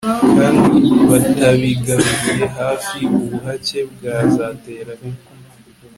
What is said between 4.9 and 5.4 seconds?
bibi